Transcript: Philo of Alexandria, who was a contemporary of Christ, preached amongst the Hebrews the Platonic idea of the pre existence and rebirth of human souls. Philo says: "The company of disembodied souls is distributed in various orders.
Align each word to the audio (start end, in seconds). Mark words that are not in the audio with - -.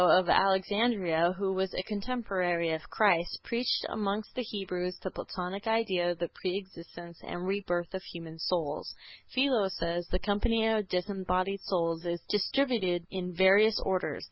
Philo 0.01 0.17
of 0.19 0.29
Alexandria, 0.29 1.35
who 1.37 1.53
was 1.53 1.75
a 1.75 1.83
contemporary 1.83 2.71
of 2.71 2.81
Christ, 2.89 3.37
preached 3.43 3.85
amongst 3.87 4.33
the 4.33 4.41
Hebrews 4.41 4.97
the 5.03 5.11
Platonic 5.11 5.67
idea 5.67 6.09
of 6.09 6.17
the 6.17 6.29
pre 6.41 6.57
existence 6.57 7.19
and 7.23 7.45
rebirth 7.45 7.93
of 7.93 8.01
human 8.01 8.39
souls. 8.39 8.95
Philo 9.31 9.67
says: 9.67 10.07
"The 10.07 10.17
company 10.17 10.65
of 10.67 10.89
disembodied 10.89 11.61
souls 11.61 12.03
is 12.07 12.19
distributed 12.27 13.05
in 13.11 13.35
various 13.35 13.79
orders. 13.85 14.19